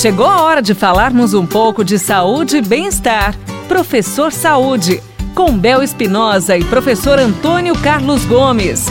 Chegou 0.00 0.26
a 0.26 0.42
hora 0.42 0.62
de 0.62 0.74
falarmos 0.74 1.34
um 1.34 1.44
pouco 1.44 1.84
de 1.84 1.98
saúde 1.98 2.58
e 2.58 2.62
bem-estar. 2.62 3.36
Professor 3.66 4.32
Saúde, 4.32 5.02
com 5.34 5.58
Bel 5.58 5.82
Espinosa 5.82 6.56
e 6.56 6.62
professor 6.62 7.18
Antônio 7.18 7.76
Carlos 7.80 8.24
Gomes. 8.24 8.86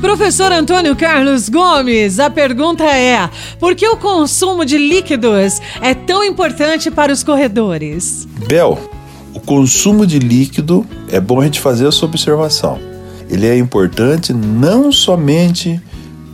Professor 0.00 0.50
Antônio 0.50 0.96
Carlos 0.96 1.50
Gomes, 1.50 2.18
a 2.18 2.30
pergunta 2.30 2.84
é: 2.84 3.28
por 3.60 3.74
que 3.74 3.86
o 3.86 3.98
consumo 3.98 4.64
de 4.64 4.78
líquidos 4.78 5.60
é 5.82 5.92
tão 5.92 6.24
importante 6.24 6.90
para 6.90 7.12
os 7.12 7.22
corredores? 7.22 8.26
Bel, 8.48 8.78
o 9.34 9.40
consumo 9.40 10.06
de 10.06 10.18
líquido 10.18 10.86
é 11.12 11.20
bom 11.20 11.42
a 11.42 11.44
gente 11.44 11.60
fazer 11.60 11.86
essa 11.86 12.06
observação. 12.06 12.80
Ele 13.28 13.46
é 13.46 13.58
importante 13.58 14.32
não 14.32 14.90
somente 14.90 15.78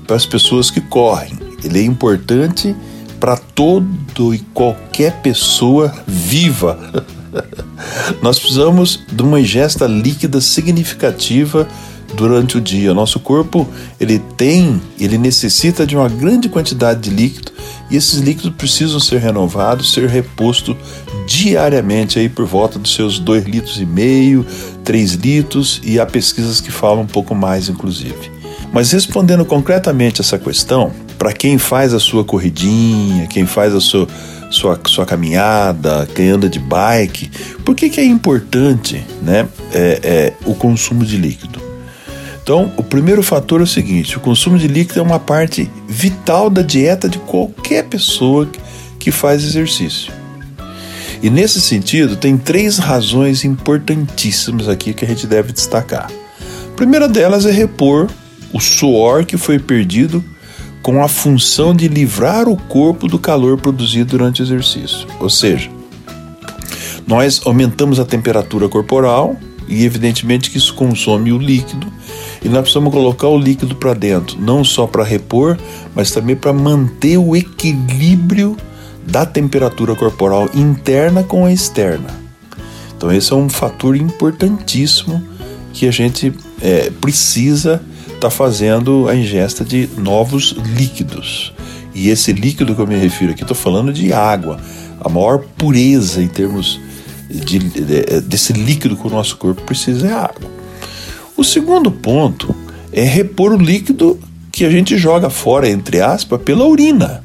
para 0.07 0.15
as 0.15 0.25
pessoas 0.25 0.71
que 0.71 0.81
correm, 0.81 1.33
ele 1.65 1.81
é 1.81 1.83
importante 1.83 2.77
para 3.21 3.37
todo 3.37 4.35
e 4.35 4.39
qualquer 4.55 5.21
pessoa 5.21 5.95
viva. 6.07 7.05
Nós 8.23 8.39
precisamos 8.39 9.01
de 9.13 9.23
uma 9.23 9.39
ingesta 9.39 9.87
líquida 9.87 10.41
significativa 10.41 11.69
durante 12.15 12.57
o 12.57 12.61
dia. 12.61 12.95
Nosso 12.95 13.21
corpo, 13.21 13.69
ele 14.01 14.19
tem, 14.37 14.81
ele 14.99 15.19
necessita 15.19 15.87
de 15.87 15.95
uma 15.95 16.09
grande 16.09 16.49
quantidade 16.49 17.01
de 17.01 17.11
líquido 17.11 17.53
e 17.91 17.97
esses 17.97 18.19
líquidos 18.19 18.53
precisam 18.57 18.99
ser 18.99 19.21
renovados, 19.21 19.93
ser 19.93 20.09
reposto 20.09 20.77
diariamente 21.27 22.19
aí 22.19 22.29
por 22.29 22.47
volta 22.47 22.79
dos 22.79 22.95
seus 22.95 23.19
2 23.19 23.45
litros 23.45 23.81
e 23.81 23.87
meio, 23.87 24.45
3 24.85 25.13
litros 25.15 25.81
e 25.85 26.01
há 26.01 26.07
pesquisas 26.07 26.61
que 26.61 26.71
falam 26.71 27.03
um 27.03 27.07
pouco 27.07 27.35
mais 27.35 27.69
inclusive. 27.69 28.31
Mas 28.73 28.93
respondendo 28.93 29.45
concretamente 29.45 30.21
essa 30.21 30.39
questão, 30.39 30.93
para 31.21 31.35
quem 31.35 31.59
faz 31.59 31.93
a 31.93 32.01
sua 32.01 32.25
corridinha, 32.25 33.27
quem 33.27 33.45
faz 33.45 33.75
a 33.75 33.81
sua, 33.81 34.09
sua, 34.51 34.81
sua 34.87 35.05
caminhada, 35.05 36.09
quem 36.15 36.31
anda 36.31 36.49
de 36.49 36.59
bike, 36.59 37.31
por 37.63 37.77
que, 37.77 37.91
que 37.91 38.01
é 38.01 38.05
importante 38.07 39.05
né, 39.21 39.47
é, 39.71 40.01
é, 40.03 40.33
o 40.47 40.55
consumo 40.55 41.05
de 41.05 41.19
líquido? 41.19 41.61
Então, 42.43 42.73
o 42.79 42.83
primeiro 42.83 43.23
fator 43.23 43.61
é 43.61 43.65
o 43.65 43.67
seguinte: 43.67 44.17
o 44.17 44.21
consumo 44.21 44.57
de 44.57 44.67
líquido 44.67 44.99
é 44.99 45.03
uma 45.03 45.21
parte 45.21 45.71
vital 45.87 46.49
da 46.49 46.63
dieta 46.63 47.07
de 47.07 47.19
qualquer 47.19 47.85
pessoa 47.85 48.49
que 48.99 49.11
faz 49.11 49.45
exercício. 49.45 50.11
E 51.23 51.29
nesse 51.29 51.61
sentido, 51.61 52.17
tem 52.17 52.39
três 52.39 52.79
razões 52.79 53.45
importantíssimas 53.45 54.71
aqui 54.71 54.95
que 54.95 55.05
a 55.05 55.09
gente 55.09 55.27
deve 55.27 55.53
destacar. 55.53 56.11
A 56.73 56.77
primeira 56.77 57.07
delas 57.07 57.45
é 57.45 57.51
repor 57.51 58.09
o 58.55 58.59
suor 58.59 59.27
que 59.27 59.37
foi 59.37 59.59
perdido 59.59 60.25
com 60.83 61.03
a 61.03 61.09
função 61.09 61.75
de 61.75 61.89
livrar 61.89 62.49
o 62.49 62.57
corpo 62.57 63.07
do 63.07 63.19
calor 63.19 63.59
produzido 63.59 64.11
durante 64.11 64.43
o 64.43 64.45
exercício. 64.45 65.07
Ou 65.19 65.29
seja, 65.29 65.71
nós 67.07 67.41
aumentamos 67.45 67.99
a 67.99 68.05
temperatura 68.05 68.69
corporal 68.69 69.37
e, 69.69 69.85
evidentemente, 69.85 70.51
que 70.51 70.59
isso 70.59 70.75
consome 70.75 71.33
o 71.33 71.39
líquido 71.39 71.87
e 72.43 72.49
nós 72.49 72.63
precisamos 72.63 72.93
colocar 72.93 73.29
o 73.29 73.39
líquido 73.39 73.75
para 73.75 73.95
dentro, 73.95 74.41
não 74.41 74.65
só 74.65 74.87
para 74.87 75.05
repor, 75.05 75.59
mas 75.95 76.11
também 76.11 76.35
para 76.35 76.53
manter 76.53 77.19
o 77.19 77.37
equilíbrio 77.37 78.57
da 79.07 79.27
temperatura 79.27 79.95
corporal 79.95 80.49
interna 80.55 81.23
com 81.23 81.45
a 81.45 81.53
externa. 81.53 82.09
Então, 82.97 83.13
esse 83.13 83.33
é 83.33 83.37
um 83.37 83.49
fator 83.49 83.97
importantíssimo 83.97 85.23
que 85.73 85.87
a 85.87 85.91
gente 85.91 86.33
é, 86.61 86.91
precisa 87.01 87.83
está 88.21 88.29
fazendo 88.29 89.09
a 89.09 89.17
ingesta 89.17 89.65
de 89.65 89.89
novos 89.97 90.55
líquidos. 90.77 91.55
E 91.95 92.11
esse 92.11 92.33
líquido 92.35 92.75
que 92.75 92.81
eu 92.81 92.87
me 92.87 92.97
refiro 92.97 93.33
aqui, 93.33 93.43
estou 93.43 93.57
falando 93.57 93.93
de 93.93 94.13
água, 94.13 94.61
a 95.01 95.09
maior 95.09 95.39
pureza 95.57 96.23
em 96.23 96.29
termos 96.29 96.79
de, 97.31 97.59
de, 97.59 98.21
desse 98.21 98.53
líquido 98.53 98.95
que 98.95 99.07
o 99.07 99.11
nosso 99.11 99.39
corpo 99.39 99.63
precisa 99.63 100.07
é 100.07 100.13
água. 100.13 100.51
O 101.35 101.43
segundo 101.43 101.91
ponto 101.91 102.55
é 102.93 103.03
repor 103.03 103.53
o 103.53 103.59
líquido 103.59 104.21
que 104.53 104.67
a 104.67 104.71
gente 104.71 104.99
joga 104.99 105.31
fora, 105.31 105.69
entre 105.69 106.03
aspas, 106.03 106.43
pela 106.43 106.67
urina. 106.67 107.25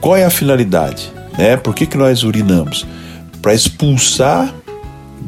Qual 0.00 0.16
é 0.16 0.24
a 0.24 0.30
finalidade? 0.30 1.12
Né? 1.38 1.56
Por 1.56 1.72
que, 1.72 1.86
que 1.86 1.96
nós 1.96 2.24
urinamos? 2.24 2.84
Para 3.40 3.54
expulsar 3.54 4.52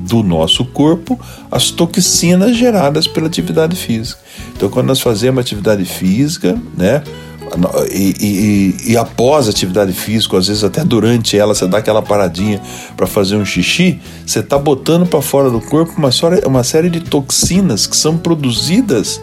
do 0.01 0.23
nosso 0.23 0.65
corpo 0.65 1.19
as 1.51 1.71
toxinas 1.71 2.57
geradas 2.57 3.07
pela 3.07 3.27
atividade 3.27 3.77
física. 3.77 4.21
Então, 4.57 4.69
quando 4.69 4.87
nós 4.87 5.01
fazemos 5.01 5.41
atividade 5.41 5.85
física, 5.85 6.57
né, 6.77 7.03
e, 7.91 8.15
e, 8.21 8.93
e, 8.93 8.97
após 8.97 9.47
a 9.47 9.51
atividade 9.51 9.93
física, 9.93 10.37
às 10.37 10.49
vezes 10.49 10.63
até 10.63 10.85
durante 10.85 11.39
ela, 11.39 11.55
você 11.55 11.67
dá 11.67 11.79
aquela 11.79 12.03
paradinha 12.03 12.61
para 12.97 13.07
fazer 13.07 13.37
um 13.37 13.45
xixi, 13.45 13.99
você 14.27 14.41
está 14.41 14.59
botando 14.59 15.07
para 15.07 15.23
fora 15.23 15.51
do 15.51 15.61
corpo 15.61 15.95
uma, 15.97 16.11
uma 16.47 16.63
série 16.63 16.91
de 16.91 17.01
toxinas 17.01 17.87
que 17.87 17.97
são 17.97 18.19
produzidas 18.19 19.21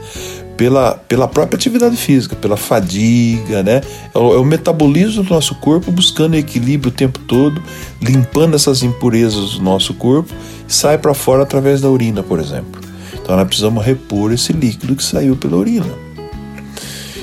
pela, 0.57 0.93
pela 1.07 1.27
própria 1.27 1.57
atividade 1.57 1.97
física, 1.97 2.35
pela 2.35 2.57
fadiga, 2.57 3.61
né? 3.61 3.81
É 4.13 4.17
o, 4.17 4.33
é 4.33 4.37
o, 4.37 4.45
metabolismo 4.45 5.23
do 5.23 5.33
nosso 5.33 5.55
corpo 5.55 5.91
buscando 5.91 6.35
equilíbrio 6.35 6.91
o 6.91 6.95
tempo 6.95 7.19
todo, 7.19 7.61
limpando 8.01 8.55
essas 8.55 8.83
impurezas 8.83 9.55
do 9.55 9.63
nosso 9.63 9.93
corpo 9.93 10.33
sai 10.67 10.97
para 10.97 11.13
fora 11.13 11.43
através 11.43 11.81
da 11.81 11.89
urina, 11.89 12.23
por 12.23 12.39
exemplo. 12.39 12.81
Então 13.13 13.35
nós 13.35 13.47
precisamos 13.47 13.83
repor 13.83 14.31
esse 14.31 14.53
líquido 14.53 14.95
que 14.95 15.03
saiu 15.03 15.35
pela 15.35 15.57
urina. 15.57 15.93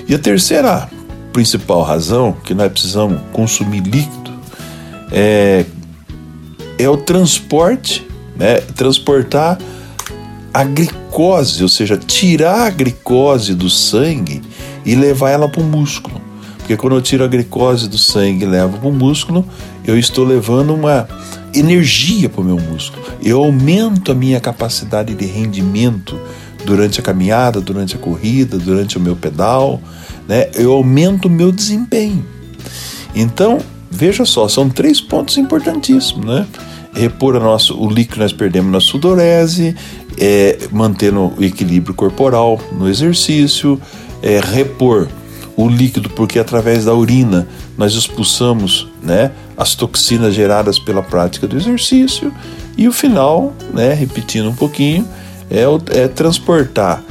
E 0.08 0.14
a 0.14 0.18
terceira 0.18 0.88
principal 1.32 1.82
razão 1.82 2.36
que 2.44 2.54
nós 2.54 2.70
precisamos 2.70 3.20
consumir 3.32 3.80
líquido 3.80 4.30
é, 5.10 5.64
é 6.78 6.88
o 6.88 6.96
transporte, 6.96 8.06
né? 8.36 8.56
Transportar 8.74 9.58
a 10.52 10.64
glicose, 10.64 11.62
ou 11.62 11.68
seja, 11.68 11.96
tirar 11.96 12.66
a 12.66 12.70
glicose 12.70 13.54
do 13.54 13.70
sangue 13.70 14.42
e 14.84 14.94
levar 14.94 15.30
ela 15.30 15.48
para 15.48 15.60
o 15.60 15.64
músculo. 15.64 16.20
Porque 16.58 16.76
quando 16.76 16.96
eu 16.96 17.02
tiro 17.02 17.24
a 17.24 17.28
glicose 17.28 17.88
do 17.88 17.98
sangue 17.98 18.44
e 18.44 18.48
levo 18.48 18.78
para 18.78 18.88
o 18.88 18.92
músculo, 18.92 19.44
eu 19.84 19.98
estou 19.98 20.24
levando 20.24 20.74
uma 20.74 21.08
energia 21.54 22.28
para 22.28 22.40
o 22.40 22.44
meu 22.44 22.56
músculo. 22.56 23.02
Eu 23.22 23.42
aumento 23.42 24.12
a 24.12 24.14
minha 24.14 24.40
capacidade 24.40 25.14
de 25.14 25.26
rendimento 25.26 26.18
durante 26.64 27.00
a 27.00 27.02
caminhada, 27.02 27.60
durante 27.60 27.96
a 27.96 27.98
corrida, 27.98 28.58
durante 28.58 28.96
o 28.96 29.00
meu 29.00 29.16
pedal, 29.16 29.80
né? 30.28 30.48
Eu 30.54 30.72
aumento 30.72 31.26
o 31.26 31.30
meu 31.30 31.50
desempenho. 31.50 32.24
Então, 33.14 33.58
veja 33.90 34.24
só, 34.24 34.48
são 34.48 34.68
três 34.68 35.00
pontos 35.00 35.36
importantíssimos, 35.36 36.24
né? 36.24 36.46
Repor 36.92 37.38
nosso, 37.40 37.78
o 37.78 37.88
líquido 37.88 38.14
que 38.14 38.20
nós 38.20 38.32
perdemos 38.32 38.70
na 38.70 38.80
sudorese, 38.80 39.74
é, 40.18 40.58
mantendo 40.70 41.32
o 41.36 41.44
equilíbrio 41.44 41.94
corporal 41.94 42.60
no 42.72 42.88
exercício, 42.88 43.80
é, 44.22 44.40
repor 44.40 45.08
o 45.56 45.68
líquido, 45.68 46.08
porque 46.10 46.38
através 46.38 46.84
da 46.84 46.94
urina 46.94 47.46
nós 47.76 47.94
expulsamos 47.94 48.88
né, 49.02 49.32
as 49.56 49.74
toxinas 49.74 50.34
geradas 50.34 50.78
pela 50.78 51.02
prática 51.02 51.46
do 51.46 51.56
exercício, 51.56 52.32
e 52.76 52.88
o 52.88 52.92
final, 52.92 53.52
né, 53.72 53.92
repetindo 53.92 54.48
um 54.48 54.54
pouquinho, 54.54 55.06
é, 55.50 55.64
é 55.98 56.08
transportar 56.08 57.02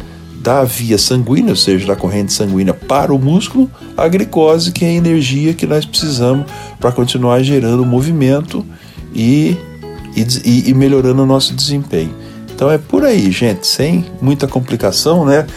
da 0.42 0.64
via 0.64 0.98
sanguínea, 0.98 1.52
ou 1.52 1.56
seja, 1.56 1.86
da 1.86 1.96
corrente 1.96 2.34
sanguínea 2.34 2.74
para 2.74 3.14
o 3.14 3.20
músculo, 3.20 3.70
a 3.96 4.08
glicose, 4.08 4.72
que 4.72 4.84
é 4.84 4.88
a 4.88 4.94
energia 4.94 5.54
que 5.54 5.68
nós 5.68 5.86
precisamos 5.86 6.46
para 6.80 6.92
continuar 6.92 7.44
gerando 7.44 7.86
movimento 7.86 8.66
e 9.14 9.56
e, 10.16 10.70
e 10.70 10.74
melhorando 10.74 11.24
o 11.24 11.26
nosso 11.26 11.54
desempenho. 11.54 12.14
Então 12.54 12.70
é 12.70 12.78
por 12.78 13.04
aí, 13.04 13.32
gente, 13.32 13.66
sem 13.66 14.06
muita 14.22 14.48
complicação, 14.48 15.26
né? 15.26 15.48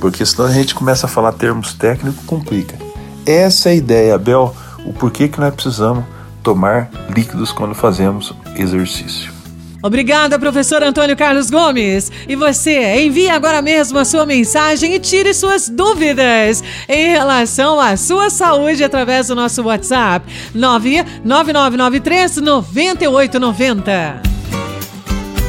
Porque 0.00 0.24
senão 0.24 0.48
a 0.48 0.52
gente 0.52 0.74
começa 0.74 1.06
a 1.06 1.08
falar 1.08 1.32
termos 1.32 1.72
técnicos, 1.72 2.24
complica. 2.24 2.76
Essa 3.24 3.68
é 3.68 3.72
a 3.72 3.74
ideia, 3.74 4.14
Abel, 4.14 4.54
o 4.84 4.92
porquê 4.92 5.28
que 5.28 5.38
nós 5.38 5.54
precisamos 5.54 6.04
tomar 6.42 6.90
líquidos 7.14 7.52
quando 7.52 7.74
fazemos 7.74 8.34
exercício. 8.56 9.37
Obrigada, 9.82 10.38
professor 10.38 10.82
Antônio 10.82 11.16
Carlos 11.16 11.50
Gomes. 11.50 12.10
E 12.28 12.34
você, 12.34 13.00
envie 13.04 13.28
agora 13.28 13.62
mesmo 13.62 13.98
a 13.98 14.04
sua 14.04 14.26
mensagem 14.26 14.94
e 14.94 14.98
tire 14.98 15.32
suas 15.32 15.68
dúvidas 15.68 16.64
em 16.88 17.10
relação 17.10 17.78
à 17.78 17.96
sua 17.96 18.28
saúde 18.28 18.82
através 18.82 19.28
do 19.28 19.36
nosso 19.36 19.62
WhatsApp 19.62 20.26
99993 20.54 22.36
9890. 22.38 24.22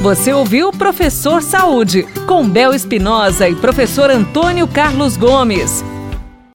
Você 0.01 0.31
ouviu 0.31 0.71
Professor 0.71 1.43
Saúde, 1.43 2.03
com 2.25 2.47
Bel 2.47 2.73
Espinosa 2.73 3.49
e 3.49 3.55
professor 3.55 4.09
Antônio 4.09 4.65
Carlos 4.65 5.17
Gomes. 5.17 5.83